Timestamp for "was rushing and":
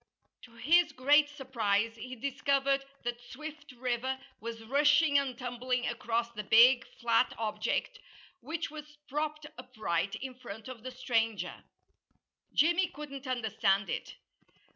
4.39-5.37